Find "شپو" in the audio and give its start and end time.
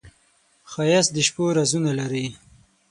1.27-1.43